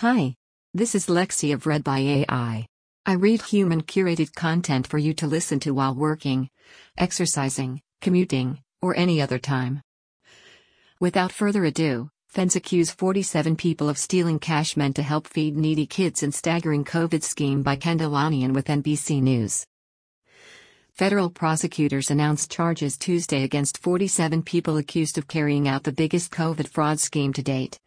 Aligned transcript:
Hi. 0.00 0.34
This 0.72 0.94
is 0.94 1.08
Lexi 1.08 1.52
of 1.52 1.66
Read 1.66 1.84
by 1.84 1.98
AI. 1.98 2.66
I 3.04 3.12
read 3.12 3.42
human 3.42 3.82
curated 3.82 4.34
content 4.34 4.86
for 4.86 4.96
you 4.96 5.12
to 5.12 5.26
listen 5.26 5.60
to 5.60 5.72
while 5.72 5.94
working, 5.94 6.48
exercising, 6.96 7.82
commuting, 8.00 8.62
or 8.80 8.96
any 8.96 9.20
other 9.20 9.38
time. 9.38 9.82
Without 11.00 11.32
further 11.32 11.66
ado, 11.66 12.08
feds 12.28 12.56
accuse 12.56 12.90
47 12.90 13.56
people 13.56 13.90
of 13.90 13.98
stealing 13.98 14.38
cash 14.38 14.74
meant 14.74 14.96
to 14.96 15.02
help 15.02 15.26
feed 15.26 15.54
needy 15.54 15.84
kids 15.84 16.22
in 16.22 16.32
staggering 16.32 16.82
COVID 16.82 17.22
scheme 17.22 17.62
by 17.62 17.76
Ken 17.76 17.98
Dilanian 17.98 18.54
with 18.54 18.68
NBC 18.68 19.20
News. 19.20 19.66
Federal 20.94 21.28
prosecutors 21.28 22.10
announced 22.10 22.50
charges 22.50 22.96
Tuesday 22.96 23.42
against 23.42 23.76
47 23.76 24.44
people 24.44 24.78
accused 24.78 25.18
of 25.18 25.28
carrying 25.28 25.68
out 25.68 25.84
the 25.84 25.92
biggest 25.92 26.32
COVID 26.32 26.68
fraud 26.68 26.98
scheme 26.98 27.34
to 27.34 27.42
date 27.42 27.78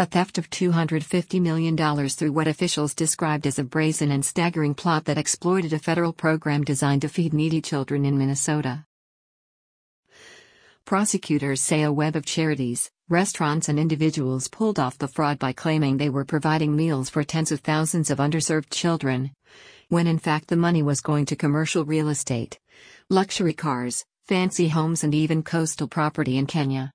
a 0.00 0.06
theft 0.06 0.38
of 0.38 0.48
$250 0.48 1.42
million 1.42 1.76
through 2.08 2.32
what 2.32 2.48
officials 2.48 2.94
described 2.94 3.46
as 3.46 3.58
a 3.58 3.64
brazen 3.64 4.10
and 4.10 4.24
staggering 4.24 4.72
plot 4.72 5.04
that 5.04 5.18
exploited 5.18 5.74
a 5.74 5.78
federal 5.78 6.14
program 6.14 6.64
designed 6.64 7.02
to 7.02 7.08
feed 7.08 7.34
needy 7.34 7.60
children 7.60 8.06
in 8.06 8.16
Minnesota. 8.16 8.86
Prosecutors 10.86 11.60
say 11.60 11.82
a 11.82 11.92
web 11.92 12.16
of 12.16 12.24
charities, 12.24 12.90
restaurants, 13.10 13.68
and 13.68 13.78
individuals 13.78 14.48
pulled 14.48 14.78
off 14.78 14.96
the 14.96 15.06
fraud 15.06 15.38
by 15.38 15.52
claiming 15.52 15.98
they 15.98 16.08
were 16.08 16.24
providing 16.24 16.74
meals 16.74 17.10
for 17.10 17.22
tens 17.22 17.52
of 17.52 17.60
thousands 17.60 18.08
of 18.08 18.16
underserved 18.16 18.70
children, 18.70 19.30
when 19.90 20.06
in 20.06 20.18
fact 20.18 20.48
the 20.48 20.56
money 20.56 20.82
was 20.82 21.02
going 21.02 21.26
to 21.26 21.36
commercial 21.36 21.84
real 21.84 22.08
estate, 22.08 22.58
luxury 23.10 23.52
cars, 23.52 24.06
fancy 24.24 24.68
homes, 24.68 25.04
and 25.04 25.14
even 25.14 25.42
coastal 25.42 25.88
property 25.88 26.38
in 26.38 26.46
Kenya. 26.46 26.90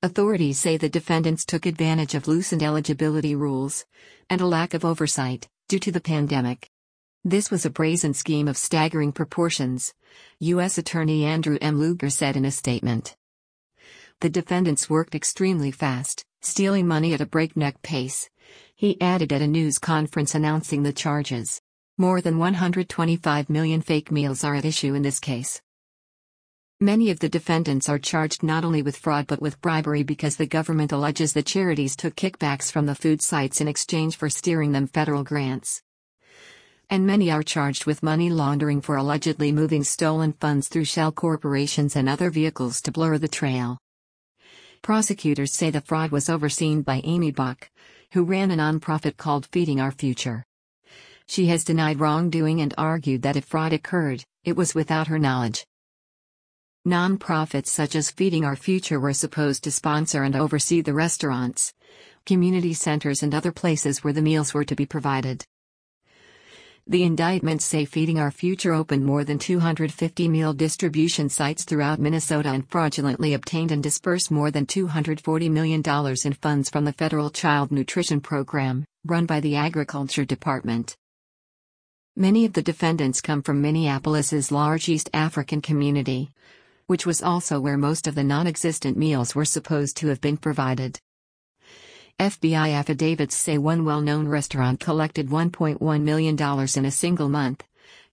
Authorities 0.00 0.60
say 0.60 0.76
the 0.76 0.88
defendants 0.88 1.44
took 1.44 1.66
advantage 1.66 2.14
of 2.14 2.28
loosened 2.28 2.62
eligibility 2.62 3.34
rules 3.34 3.84
and 4.30 4.40
a 4.40 4.46
lack 4.46 4.72
of 4.72 4.84
oversight 4.84 5.48
due 5.68 5.80
to 5.80 5.90
the 5.90 6.00
pandemic. 6.00 6.70
This 7.24 7.50
was 7.50 7.66
a 7.66 7.70
brazen 7.70 8.14
scheme 8.14 8.46
of 8.46 8.56
staggering 8.56 9.10
proportions, 9.10 9.92
U.S. 10.38 10.78
Attorney 10.78 11.24
Andrew 11.24 11.58
M. 11.60 11.80
Luger 11.80 12.10
said 12.10 12.36
in 12.36 12.44
a 12.44 12.52
statement. 12.52 13.16
The 14.20 14.30
defendants 14.30 14.88
worked 14.88 15.16
extremely 15.16 15.72
fast, 15.72 16.24
stealing 16.42 16.86
money 16.86 17.12
at 17.12 17.20
a 17.20 17.26
breakneck 17.26 17.82
pace. 17.82 18.30
He 18.76 19.00
added 19.00 19.32
at 19.32 19.42
a 19.42 19.48
news 19.48 19.80
conference 19.80 20.32
announcing 20.32 20.84
the 20.84 20.92
charges. 20.92 21.60
More 21.96 22.20
than 22.20 22.38
125 22.38 23.50
million 23.50 23.82
fake 23.82 24.12
meals 24.12 24.44
are 24.44 24.54
at 24.54 24.64
issue 24.64 24.94
in 24.94 25.02
this 25.02 25.18
case. 25.18 25.60
Many 26.80 27.10
of 27.10 27.18
the 27.18 27.28
defendants 27.28 27.88
are 27.88 27.98
charged 27.98 28.44
not 28.44 28.64
only 28.64 28.82
with 28.82 28.96
fraud 28.96 29.26
but 29.26 29.42
with 29.42 29.60
bribery 29.60 30.04
because 30.04 30.36
the 30.36 30.46
government 30.46 30.92
alleges 30.92 31.32
the 31.32 31.42
charities 31.42 31.96
took 31.96 32.14
kickbacks 32.14 32.70
from 32.70 32.86
the 32.86 32.94
food 32.94 33.20
sites 33.20 33.60
in 33.60 33.66
exchange 33.66 34.16
for 34.16 34.30
steering 34.30 34.70
them 34.70 34.86
federal 34.86 35.24
grants. 35.24 35.82
And 36.88 37.04
many 37.04 37.32
are 37.32 37.42
charged 37.42 37.84
with 37.84 38.04
money 38.04 38.30
laundering 38.30 38.80
for 38.80 38.94
allegedly 38.94 39.50
moving 39.50 39.82
stolen 39.82 40.34
funds 40.34 40.68
through 40.68 40.84
shell 40.84 41.10
corporations 41.10 41.96
and 41.96 42.08
other 42.08 42.30
vehicles 42.30 42.80
to 42.82 42.92
blur 42.92 43.18
the 43.18 43.26
trail. 43.26 43.78
Prosecutors 44.80 45.52
say 45.52 45.70
the 45.70 45.80
fraud 45.80 46.12
was 46.12 46.28
overseen 46.28 46.82
by 46.82 47.00
Aimee 47.02 47.32
Bock, 47.32 47.68
who 48.12 48.22
ran 48.22 48.52
a 48.52 48.56
nonprofit 48.56 49.16
called 49.16 49.46
Feeding 49.46 49.80
Our 49.80 49.90
Future. 49.90 50.44
She 51.26 51.46
has 51.46 51.64
denied 51.64 51.98
wrongdoing 51.98 52.60
and 52.60 52.72
argued 52.78 53.22
that 53.22 53.36
if 53.36 53.46
fraud 53.46 53.72
occurred, 53.72 54.22
it 54.44 54.54
was 54.54 54.76
without 54.76 55.08
her 55.08 55.18
knowledge. 55.18 55.66
Non-profits 56.84 57.70
such 57.70 57.94
as 57.94 58.10
Feeding 58.10 58.44
Our 58.44 58.56
Future 58.56 59.00
were 59.00 59.12
supposed 59.12 59.64
to 59.64 59.70
sponsor 59.70 60.22
and 60.22 60.36
oversee 60.36 60.80
the 60.80 60.94
restaurants, 60.94 61.74
community 62.24 62.72
centers 62.72 63.22
and 63.22 63.34
other 63.34 63.52
places 63.52 64.04
where 64.04 64.12
the 64.12 64.22
meals 64.22 64.54
were 64.54 64.64
to 64.64 64.76
be 64.76 64.86
provided. 64.86 65.44
The 66.86 67.02
indictments 67.02 67.66
say 67.66 67.84
Feeding 67.84 68.18
Our 68.18 68.30
Future 68.30 68.72
opened 68.72 69.04
more 69.04 69.22
than 69.22 69.38
250 69.38 70.26
meal 70.28 70.54
distribution 70.54 71.28
sites 71.28 71.64
throughout 71.64 72.00
Minnesota 72.00 72.48
and 72.48 72.66
fraudulently 72.66 73.34
obtained 73.34 73.72
and 73.72 73.82
dispersed 73.82 74.30
more 74.30 74.50
than 74.50 74.64
$240 74.64 75.50
million 75.50 75.82
in 76.24 76.32
funds 76.32 76.70
from 76.70 76.86
the 76.86 76.94
federal 76.94 77.28
child 77.28 77.70
nutrition 77.70 78.22
program, 78.22 78.86
run 79.04 79.26
by 79.26 79.40
the 79.40 79.56
Agriculture 79.56 80.24
Department. 80.24 80.96
Many 82.16 82.46
of 82.46 82.54
the 82.54 82.62
defendants 82.62 83.20
come 83.20 83.42
from 83.42 83.60
Minneapolis's 83.60 84.50
large 84.50 84.88
East 84.88 85.10
African 85.12 85.60
community, 85.60 86.30
which 86.88 87.04
was 87.04 87.22
also 87.22 87.60
where 87.60 87.76
most 87.76 88.06
of 88.06 88.14
the 88.14 88.24
non 88.24 88.46
existent 88.46 88.96
meals 88.96 89.34
were 89.34 89.44
supposed 89.44 89.94
to 89.98 90.08
have 90.08 90.22
been 90.22 90.38
provided. 90.38 90.98
FBI 92.18 92.72
affidavits 92.72 93.36
say 93.36 93.58
one 93.58 93.84
well 93.84 94.00
known 94.00 94.26
restaurant 94.26 94.80
collected 94.80 95.28
$1.1 95.28 96.02
million 96.02 96.36
in 96.76 96.84
a 96.86 96.90
single 96.90 97.28
month, 97.28 97.62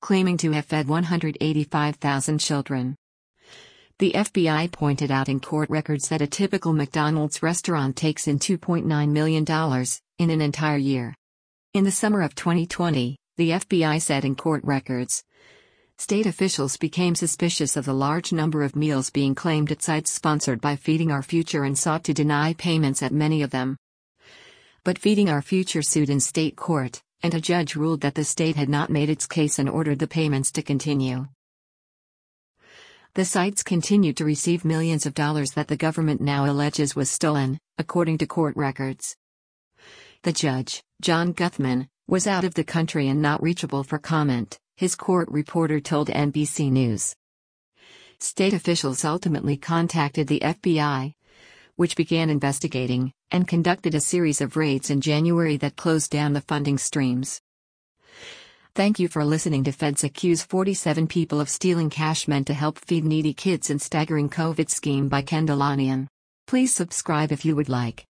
claiming 0.00 0.36
to 0.36 0.50
have 0.50 0.66
fed 0.66 0.88
185,000 0.88 2.38
children. 2.38 2.96
The 4.00 4.12
FBI 4.12 4.72
pointed 4.72 5.12
out 5.12 5.28
in 5.28 5.38
court 5.38 5.70
records 5.70 6.08
that 6.08 6.20
a 6.20 6.26
typical 6.26 6.72
McDonald's 6.72 7.44
restaurant 7.44 7.94
takes 7.94 8.26
in 8.26 8.40
$2.9 8.40 9.08
million 9.08 9.86
in 10.18 10.30
an 10.30 10.40
entire 10.40 10.78
year. 10.78 11.14
In 11.74 11.84
the 11.84 11.92
summer 11.92 12.22
of 12.22 12.34
2020, 12.34 13.16
the 13.36 13.50
FBI 13.50 14.02
said 14.02 14.24
in 14.24 14.34
court 14.34 14.64
records 14.64 15.22
State 15.98 16.26
officials 16.26 16.76
became 16.76 17.14
suspicious 17.14 17.76
of 17.76 17.84
the 17.84 17.94
large 17.94 18.32
number 18.32 18.64
of 18.64 18.74
meals 18.74 19.10
being 19.10 19.34
claimed 19.34 19.70
at 19.70 19.80
sites 19.80 20.12
sponsored 20.12 20.60
by 20.60 20.74
Feeding 20.74 21.12
Our 21.12 21.22
Future 21.22 21.62
and 21.62 21.78
sought 21.78 22.02
to 22.04 22.12
deny 22.12 22.52
payments 22.54 23.00
at 23.02 23.12
many 23.12 23.42
of 23.42 23.50
them. 23.50 23.76
But 24.82 24.98
Feeding 24.98 25.30
Our 25.30 25.40
Future 25.40 25.82
sued 25.82 26.10
in 26.10 26.18
state 26.18 26.56
court, 26.56 27.00
and 27.22 27.32
a 27.32 27.40
judge 27.40 27.76
ruled 27.76 28.00
that 28.00 28.16
the 28.16 28.24
state 28.24 28.56
had 28.56 28.68
not 28.68 28.90
made 28.90 29.08
its 29.08 29.26
case 29.26 29.58
and 29.58 29.70
ordered 29.70 30.00
the 30.00 30.08
payments 30.08 30.50
to 30.52 30.62
continue. 30.62 31.28
The 33.14 33.24
sites 33.24 33.62
continued 33.62 34.16
to 34.16 34.24
receive 34.24 34.64
millions 34.64 35.06
of 35.06 35.14
dollars 35.14 35.52
that 35.52 35.68
the 35.68 35.76
government 35.76 36.20
now 36.20 36.44
alleges 36.50 36.96
was 36.96 37.08
stolen, 37.08 37.58
according 37.78 38.18
to 38.18 38.26
court 38.26 38.56
records. 38.56 39.16
The 40.24 40.32
judge, 40.32 40.82
John 41.00 41.32
Guthmann, 41.32 41.86
was 42.08 42.26
out 42.26 42.44
of 42.44 42.54
the 42.54 42.64
country 42.64 43.06
and 43.06 43.22
not 43.22 43.40
reachable 43.40 43.84
for 43.84 43.98
comment 44.00 44.58
his 44.76 44.94
court 44.96 45.28
reporter 45.30 45.80
told 45.80 46.08
NBC 46.08 46.70
News. 46.70 47.14
State 48.18 48.52
officials 48.52 49.04
ultimately 49.04 49.56
contacted 49.56 50.26
the 50.26 50.40
FBI, 50.40 51.14
which 51.76 51.96
began 51.96 52.30
investigating 52.30 53.12
and 53.30 53.48
conducted 53.48 53.94
a 53.94 54.00
series 54.00 54.40
of 54.40 54.56
raids 54.56 54.90
in 54.90 55.00
January 55.00 55.56
that 55.56 55.76
closed 55.76 56.10
down 56.10 56.32
the 56.32 56.40
funding 56.40 56.78
streams. 56.78 57.40
Thank 58.74 58.98
you 58.98 59.06
for 59.06 59.24
listening 59.24 59.62
to 59.64 59.72
Feds 59.72 60.02
Accuse 60.02 60.42
47 60.42 61.06
People 61.06 61.40
of 61.40 61.48
Stealing 61.48 61.90
Cash 61.90 62.26
Meant 62.26 62.48
to 62.48 62.54
Help 62.54 62.78
Feed 62.78 63.04
Needy 63.04 63.32
Kids 63.32 63.70
in 63.70 63.78
Staggering 63.78 64.28
COVID 64.28 64.68
Scheme 64.68 65.08
by 65.08 65.22
Ken 65.22 65.46
Dilanian. 65.46 66.08
Please 66.46 66.74
subscribe 66.74 67.30
if 67.30 67.44
you 67.44 67.54
would 67.54 67.68
like. 67.68 68.04